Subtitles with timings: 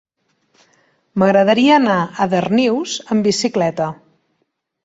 [1.23, 3.95] M'agradaria anar a Darnius amb bicicleta.